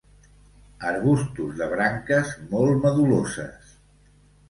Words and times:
Arbustos 0.91 1.53
de 1.61 1.69
branques 1.75 2.35
molt 2.57 2.83
medul·loses. 2.83 3.81